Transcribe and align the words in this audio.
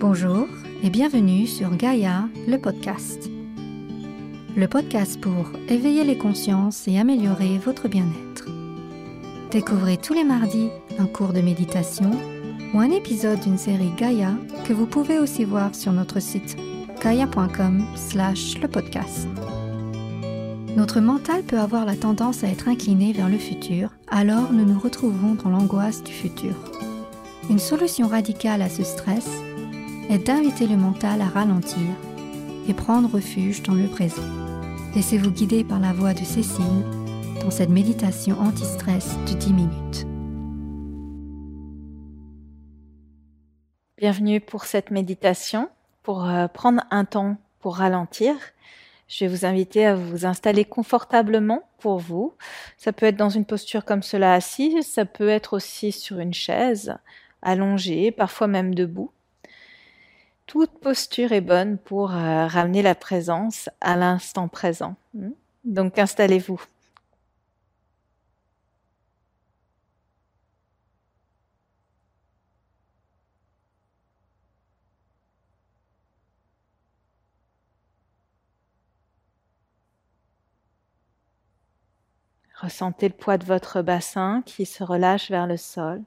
Bonjour 0.00 0.46
et 0.84 0.90
bienvenue 0.90 1.48
sur 1.48 1.74
Gaïa, 1.76 2.28
le 2.46 2.56
podcast. 2.56 3.28
Le 4.56 4.68
podcast 4.68 5.20
pour 5.20 5.50
éveiller 5.68 6.04
les 6.04 6.16
consciences 6.16 6.86
et 6.86 7.00
améliorer 7.00 7.58
votre 7.58 7.88
bien-être. 7.88 8.46
Découvrez 9.50 9.96
tous 9.96 10.14
les 10.14 10.22
mardis 10.22 10.68
un 11.00 11.06
cours 11.06 11.32
de 11.32 11.40
méditation 11.40 12.12
ou 12.72 12.78
un 12.78 12.92
épisode 12.92 13.40
d'une 13.40 13.58
série 13.58 13.90
Gaïa 13.96 14.34
que 14.68 14.72
vous 14.72 14.86
pouvez 14.86 15.18
aussi 15.18 15.44
voir 15.44 15.74
sur 15.74 15.92
notre 15.92 16.20
site 16.20 16.56
gaia.com 17.02 17.84
slash 17.96 18.56
le 18.60 18.68
podcast. 18.68 19.26
Notre 20.76 21.00
mental 21.00 21.42
peut 21.42 21.58
avoir 21.58 21.84
la 21.84 21.96
tendance 21.96 22.44
à 22.44 22.46
être 22.46 22.68
incliné 22.68 23.12
vers 23.12 23.28
le 23.28 23.38
futur, 23.38 23.90
alors 24.06 24.52
nous 24.52 24.64
nous 24.64 24.78
retrouvons 24.78 25.34
dans 25.34 25.50
l'angoisse 25.50 26.04
du 26.04 26.12
futur. 26.12 26.54
Une 27.50 27.58
solution 27.58 28.06
radicale 28.06 28.62
à 28.62 28.68
ce 28.68 28.84
stress 28.84 29.28
est 30.08 30.26
d'inviter 30.26 30.66
le 30.66 30.76
mental 30.76 31.20
à 31.20 31.26
ralentir 31.26 31.86
et 32.66 32.72
prendre 32.72 33.10
refuge 33.10 33.62
dans 33.62 33.74
le 33.74 33.88
présent. 33.88 34.22
Laissez-vous 34.94 35.30
guider 35.30 35.64
par 35.64 35.80
la 35.80 35.92
voix 35.92 36.14
de 36.14 36.24
Cécile 36.24 36.82
dans 37.42 37.50
cette 37.50 37.68
méditation 37.68 38.38
anti-stress 38.40 39.16
de 39.26 39.34
10 39.34 39.52
minutes. 39.52 40.06
Bienvenue 43.98 44.40
pour 44.40 44.64
cette 44.64 44.90
méditation, 44.90 45.68
pour 46.02 46.26
euh, 46.26 46.48
prendre 46.48 46.82
un 46.90 47.04
temps 47.04 47.36
pour 47.60 47.76
ralentir. 47.76 48.34
Je 49.08 49.24
vais 49.24 49.30
vous 49.30 49.44
inviter 49.44 49.84
à 49.84 49.94
vous 49.94 50.24
installer 50.24 50.64
confortablement 50.64 51.68
pour 51.80 51.98
vous. 51.98 52.32
Ça 52.78 52.92
peut 52.92 53.06
être 53.06 53.16
dans 53.16 53.28
une 53.28 53.44
posture 53.44 53.84
comme 53.84 54.02
cela 54.02 54.32
assis, 54.32 54.82
ça 54.82 55.04
peut 55.04 55.28
être 55.28 55.54
aussi 55.54 55.92
sur 55.92 56.18
une 56.18 56.34
chaise, 56.34 56.96
allongée, 57.42 58.10
parfois 58.10 58.46
même 58.46 58.74
debout. 58.74 59.10
Toute 60.48 60.80
posture 60.80 61.32
est 61.32 61.42
bonne 61.42 61.76
pour 61.76 62.10
euh, 62.10 62.46
ramener 62.46 62.80
la 62.80 62.94
présence 62.94 63.68
à 63.82 63.96
l'instant 63.96 64.48
présent. 64.48 64.96
Hmm? 65.12 65.32
Donc 65.64 65.98
installez-vous. 65.98 66.58
Ressentez 82.58 83.08
le 83.08 83.14
poids 83.14 83.36
de 83.36 83.44
votre 83.44 83.82
bassin 83.82 84.42
qui 84.46 84.64
se 84.64 84.82
relâche 84.82 85.30
vers 85.30 85.46
le 85.46 85.58
sol. 85.58 86.02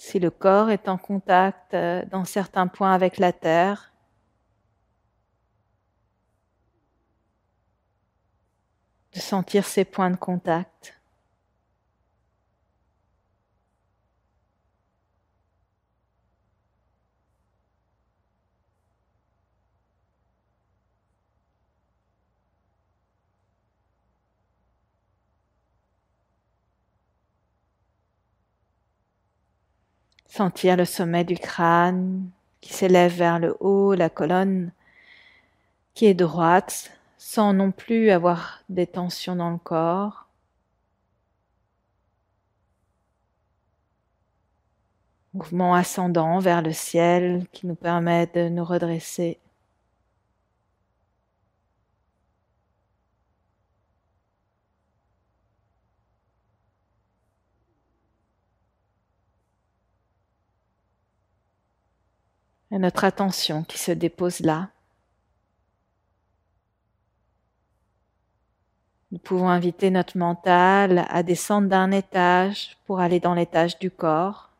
Si 0.00 0.18
le 0.18 0.30
corps 0.30 0.70
est 0.70 0.88
en 0.88 0.96
contact 0.96 1.74
euh, 1.74 2.02
dans 2.10 2.24
certains 2.24 2.68
points 2.68 2.94
avec 2.94 3.18
la 3.18 3.34
terre. 3.34 3.92
De 9.12 9.20
sentir 9.20 9.66
ces 9.66 9.84
points 9.84 10.10
de 10.10 10.16
contact. 10.16 10.99
Sentir 30.30 30.76
le 30.76 30.84
sommet 30.84 31.24
du 31.24 31.34
crâne 31.34 32.30
qui 32.60 32.72
s'élève 32.72 33.12
vers 33.12 33.40
le 33.40 33.56
haut, 33.58 33.94
la 33.94 34.08
colonne 34.08 34.70
qui 35.92 36.06
est 36.06 36.14
droite, 36.14 36.92
sans 37.18 37.52
non 37.52 37.72
plus 37.72 38.10
avoir 38.10 38.60
des 38.68 38.86
tensions 38.86 39.34
dans 39.34 39.50
le 39.50 39.58
corps. 39.58 40.28
Mouvement 45.34 45.74
ascendant 45.74 46.38
vers 46.38 46.62
le 46.62 46.72
ciel 46.72 47.48
qui 47.50 47.66
nous 47.66 47.74
permet 47.74 48.28
de 48.28 48.48
nous 48.48 48.64
redresser. 48.64 49.40
Notre 62.78 63.04
attention 63.04 63.64
qui 63.64 63.78
se 63.78 63.92
dépose 63.92 64.40
là. 64.40 64.70
Nous 69.12 69.18
pouvons 69.18 69.48
inviter 69.48 69.90
notre 69.90 70.16
mental 70.16 71.04
à 71.08 71.22
descendre 71.24 71.68
d'un 71.68 71.90
étage 71.90 72.76
pour 72.86 73.00
aller 73.00 73.18
dans 73.18 73.34
l'étage 73.34 73.78
du 73.80 73.90
corps. 73.90 74.50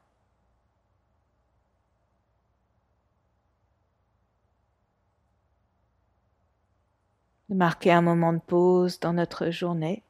De 7.48 7.54
marquer 7.54 7.92
un 7.92 8.02
moment 8.02 8.32
de 8.32 8.38
pause 8.40 8.98
dans 8.98 9.12
notre 9.12 9.50
journée. 9.50 10.02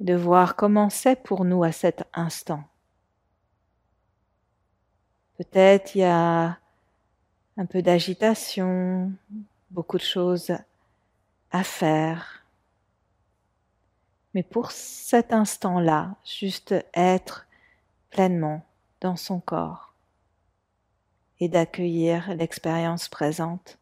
De 0.00 0.14
voir 0.14 0.56
comment 0.56 0.90
c'est 0.90 1.16
pour 1.16 1.44
nous 1.44 1.62
à 1.62 1.72
cet 1.72 2.04
instant. 2.14 2.64
Peut-être 5.36 5.94
il 5.94 6.00
y 6.00 6.04
a 6.04 6.58
un 7.56 7.66
peu 7.66 7.82
d'agitation, 7.82 9.12
beaucoup 9.70 9.98
de 9.98 10.02
choses 10.02 10.52
à 11.50 11.62
faire. 11.62 12.44
Mais 14.34 14.42
pour 14.42 14.70
cet 14.70 15.32
instant-là, 15.32 16.14
juste 16.24 16.74
être 16.94 17.46
pleinement 18.10 18.62
dans 19.00 19.16
son 19.16 19.40
corps 19.40 19.94
et 21.40 21.48
d'accueillir 21.48 22.34
l'expérience 22.34 23.08
présente. 23.08 23.79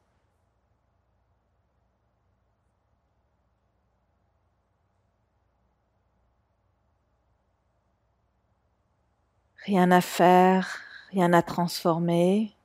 Rien 9.68 9.90
à 9.90 10.00
faire, 10.00 10.78
rien 11.10 11.34
à 11.34 11.42
transformer, 11.42 12.56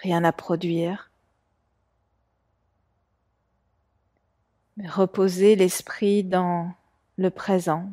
rien 0.00 0.24
à 0.24 0.32
produire. 0.32 1.10
Mais 4.78 4.88
reposer 4.88 5.54
l'esprit 5.54 6.24
dans 6.24 6.72
le 7.18 7.28
présent. 7.28 7.92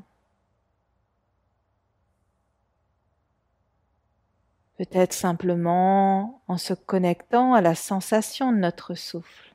Peut-être 4.78 5.12
simplement 5.12 6.42
en 6.48 6.58
se 6.58 6.74
connectant 6.74 7.54
à 7.54 7.60
la 7.60 7.76
sensation 7.76 8.54
de 8.54 8.60
notre 8.60 8.96
souffle. 8.96 9.51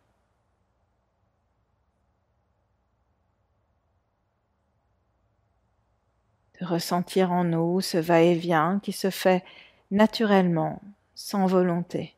De 6.60 6.66
ressentir 6.66 7.32
en 7.32 7.44
nous 7.44 7.80
ce 7.80 7.98
va-et-vient 7.98 8.80
qui 8.82 8.92
se 8.92 9.10
fait 9.10 9.44
naturellement, 9.90 10.80
sans 11.14 11.46
volonté. 11.46 12.16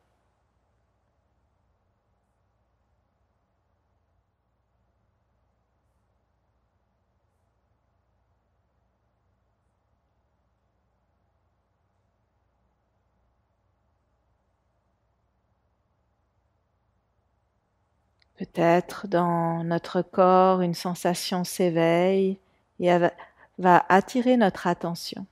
Peut-être 18.39 19.09
dans 19.09 19.65
notre 19.65 20.01
corps 20.01 20.61
une 20.61 20.75
sensation 20.75 21.43
s'éveille 21.43 22.39
et 22.79 22.89
va 23.59 23.85
attirer 23.89 24.37
notre 24.37 24.67
attention. 24.67 25.27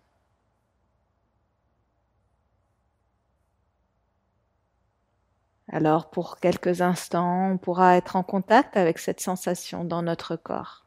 Alors 5.68 6.10
pour 6.10 6.38
quelques 6.38 6.80
instants, 6.80 7.50
on 7.52 7.58
pourra 7.58 7.96
être 7.96 8.16
en 8.16 8.22
contact 8.22 8.76
avec 8.76 8.98
cette 8.98 9.20
sensation 9.20 9.84
dans 9.84 10.02
notre 10.02 10.36
corps. 10.36 10.85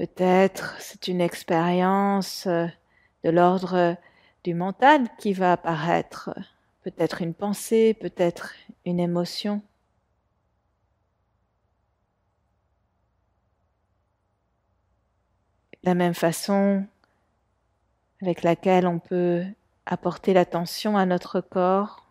Peut-être 0.00 0.76
c'est 0.80 1.08
une 1.08 1.20
expérience 1.20 2.46
euh, 2.46 2.66
de 3.22 3.28
l'ordre 3.28 3.98
du 4.44 4.54
mental 4.54 5.14
qui 5.18 5.34
va 5.34 5.52
apparaître, 5.52 6.30
peut-être 6.80 7.20
une 7.20 7.34
pensée, 7.34 7.92
peut-être 7.92 8.54
une 8.86 8.98
émotion. 8.98 9.60
La 15.82 15.92
même 15.92 16.14
façon 16.14 16.86
avec 18.22 18.42
laquelle 18.42 18.86
on 18.86 19.00
peut 19.00 19.44
apporter 19.84 20.32
l'attention 20.32 20.96
à 20.96 21.04
notre 21.04 21.42
corps, 21.42 22.06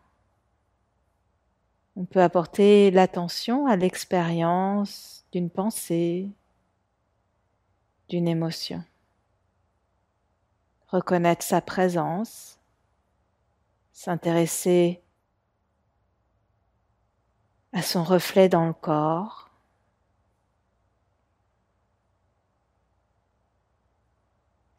on 1.95 2.05
peut 2.05 2.21
apporter 2.21 2.91
l'attention 2.91 3.65
à 3.65 3.75
l'expérience 3.75 5.25
d'une 5.31 5.49
pensée, 5.49 6.29
d'une 8.09 8.27
émotion. 8.27 8.83
Reconnaître 10.87 11.43
sa 11.43 11.61
présence, 11.61 12.59
s'intéresser 13.93 15.01
à 17.71 17.81
son 17.81 18.03
reflet 18.03 18.49
dans 18.49 18.65
le 18.65 18.73
corps. 18.73 19.49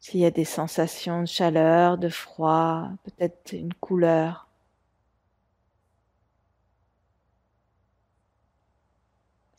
S'il 0.01 0.19
y 0.19 0.25
a 0.25 0.31
des 0.31 0.45
sensations 0.45 1.21
de 1.21 1.27
chaleur, 1.27 1.97
de 1.97 2.09
froid, 2.09 2.89
peut-être 3.03 3.53
une 3.53 3.73
couleur. 3.73 4.47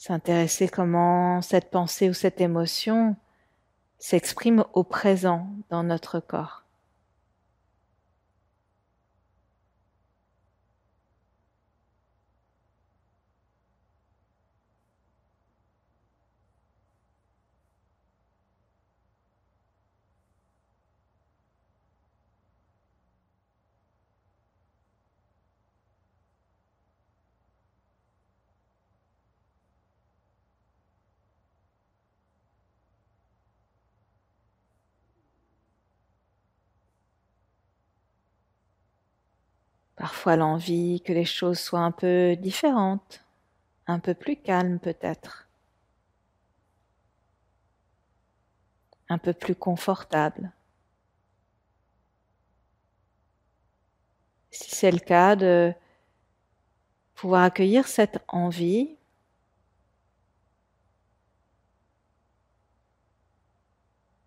s'intéresser 0.02 0.66
comment 0.66 1.40
cette 1.42 1.70
pensée 1.70 2.10
ou 2.10 2.12
cette 2.12 2.40
émotion 2.40 3.14
s'exprime 4.02 4.64
au 4.72 4.82
présent 4.82 5.46
dans 5.70 5.84
notre 5.84 6.18
corps. 6.18 6.61
Parfois 40.02 40.36
l'envie 40.36 41.00
que 41.00 41.14
les 41.14 41.24
choses 41.24 41.58
soient 41.58 41.80
un 41.80 41.92
peu 41.92 42.36
différentes, 42.36 43.24
un 43.86 44.00
peu 44.00 44.14
plus 44.14 44.36
calmes 44.36 44.80
peut-être, 44.80 45.48
un 49.08 49.16
peu 49.18 49.32
plus 49.32 49.54
confortables. 49.54 50.50
Si 54.52 54.70
c'est 54.74 54.92
le 54.92 55.00
cas, 55.00 55.34
de 55.34 55.74
pouvoir 57.14 57.44
accueillir 57.44 57.88
cette 57.88 58.18
envie 58.28 58.98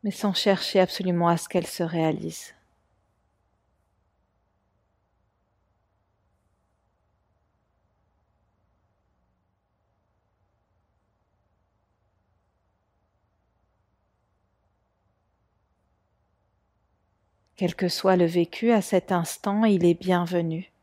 mais 0.03 0.11
sans 0.11 0.33
chercher 0.33 0.79
absolument 0.79 1.27
à 1.27 1.35
ce 1.35 1.49
qu'elle 1.49 1.67
se 1.67 1.83
réalise. 1.83 2.53
Quel 17.57 17.73
que 17.73 17.87
soit 17.87 18.17
le 18.17 18.25
vécu 18.25 18.71
à 18.71 18.81
cet 18.81 19.13
instant, 19.13 19.63
il 19.63 19.85
est 19.85 19.93
bienvenu. 19.93 20.74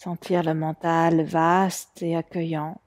Sentir 0.00 0.42
le 0.42 0.54
mental 0.54 1.22
vaste 1.24 2.00
et 2.02 2.16
accueillant. 2.16 2.80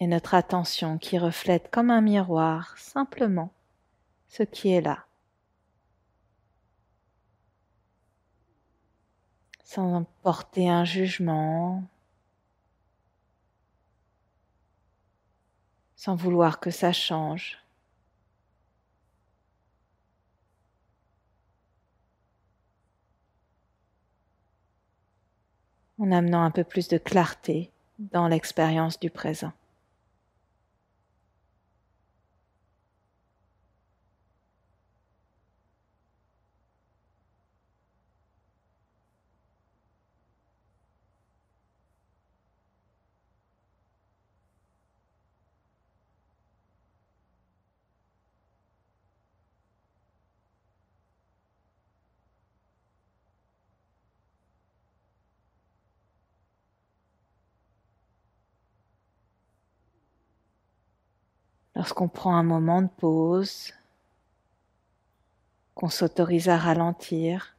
Et 0.00 0.08
notre 0.08 0.34
attention 0.34 0.98
qui 0.98 1.18
reflète 1.18 1.70
comme 1.70 1.90
un 1.90 2.00
miroir 2.00 2.76
simplement 2.78 3.52
ce 4.26 4.42
qui 4.42 4.70
est 4.72 4.80
là. 4.80 5.04
Sans 9.62 10.02
porter 10.24 10.68
un 10.68 10.84
jugement, 10.84 11.84
sans 16.00 16.14
vouloir 16.14 16.60
que 16.60 16.70
ça 16.70 16.94
change. 16.94 17.58
En 25.98 26.10
amenant 26.10 26.42
un 26.42 26.50
peu 26.50 26.64
plus 26.64 26.88
de 26.88 26.96
clarté 26.96 27.70
dans 27.98 28.28
l'expérience 28.28 28.98
du 28.98 29.10
présent. 29.10 29.52
Lorsqu'on 61.80 62.08
prend 62.08 62.36
un 62.36 62.42
moment 62.42 62.82
de 62.82 62.88
pause, 62.88 63.72
qu'on 65.74 65.88
s'autorise 65.88 66.50
à 66.50 66.58
ralentir, 66.58 67.56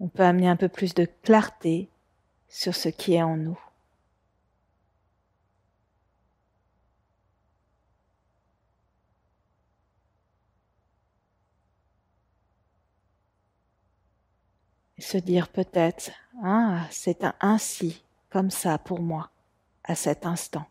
on 0.00 0.08
peut 0.08 0.22
amener 0.22 0.48
un 0.48 0.56
peu 0.56 0.70
plus 0.70 0.94
de 0.94 1.04
clarté 1.04 1.90
sur 2.48 2.74
ce 2.74 2.88
qui 2.88 3.12
est 3.12 3.22
en 3.22 3.36
nous. 3.36 3.60
Et 14.96 15.02
se 15.02 15.18
dire 15.18 15.48
peut-être, 15.48 16.10
ah, 16.42 16.86
c'est 16.90 17.22
un 17.22 17.34
ainsi, 17.42 18.02
comme 18.30 18.50
ça 18.50 18.78
pour 18.78 19.02
moi, 19.02 19.28
à 19.84 19.94
cet 19.94 20.24
instant. 20.24 20.66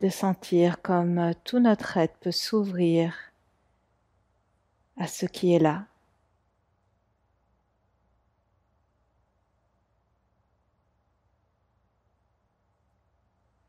De 0.00 0.08
sentir 0.08 0.80
comme 0.80 1.32
tout 1.44 1.58
notre 1.58 1.96
être 1.98 2.16
peut 2.18 2.32
s'ouvrir 2.32 3.14
à 4.96 5.06
ce 5.06 5.26
qui 5.26 5.52
est 5.52 5.58
là. 5.58 5.86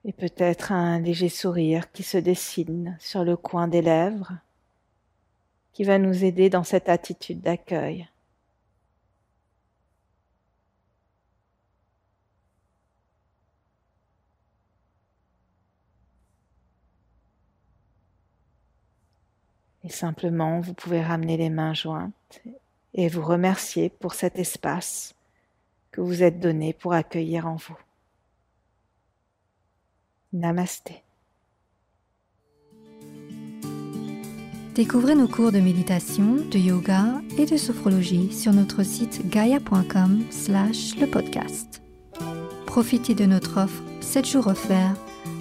Et 0.05 0.11
peut-être 0.11 0.71
un 0.71 0.99
léger 0.99 1.29
sourire 1.29 1.91
qui 1.91 2.03
se 2.03 2.17
dessine 2.17 2.97
sur 2.99 3.23
le 3.23 3.37
coin 3.37 3.67
des 3.67 3.81
lèvres, 3.81 4.33
qui 5.71 5.83
va 5.83 5.97
nous 5.97 6.25
aider 6.25 6.49
dans 6.49 6.63
cette 6.63 6.89
attitude 6.89 7.41
d'accueil. 7.41 8.07
Et 19.83 19.89
simplement, 19.89 20.59
vous 20.59 20.73
pouvez 20.73 21.01
ramener 21.01 21.37
les 21.37 21.49
mains 21.49 21.73
jointes 21.73 22.41
et 22.93 23.09
vous 23.09 23.21
remercier 23.21 23.89
pour 23.89 24.13
cet 24.13 24.39
espace 24.39 25.15
que 25.91 26.01
vous 26.01 26.23
êtes 26.23 26.39
donné 26.39 26.73
pour 26.73 26.93
accueillir 26.93 27.47
en 27.47 27.55
vous. 27.55 27.77
Namasté. 30.31 31.03
Découvrez 34.73 35.13
nos 35.13 35.27
cours 35.27 35.51
de 35.51 35.59
méditation, 35.59 36.37
de 36.49 36.57
yoga 36.57 37.21
et 37.37 37.45
de 37.45 37.57
sophrologie 37.57 38.33
sur 38.33 38.53
notre 38.53 38.81
site 38.81 39.29
gaia.com 39.29 40.23
slash 40.31 40.95
le 40.99 41.05
podcast. 41.05 41.83
Profitez 42.65 43.13
de 43.13 43.25
notre 43.25 43.61
offre 43.61 43.83
7 44.01 44.25
jours 44.25 44.47
offerts 44.47 44.95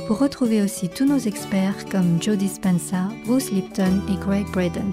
pour 0.07 0.19
retrouver 0.19 0.63
aussi 0.63 0.89
tous 0.89 1.05
nos 1.05 1.19
experts 1.19 1.87
comme 1.91 2.21
Joe 2.23 2.37
Dispenza, 2.37 3.09
Bruce 3.27 3.51
Lipton 3.51 4.03
et 4.09 4.17
Greg 4.17 4.47
Braden. 4.53 4.93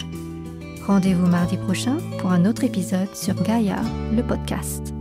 Rendez-vous 0.85 1.27
mardi 1.27 1.57
prochain 1.57 1.97
pour 2.19 2.31
un 2.31 2.45
autre 2.45 2.63
épisode 2.63 3.15
sur 3.15 3.35
Gaia, 3.43 3.81
le 4.15 4.23
podcast. 4.23 4.93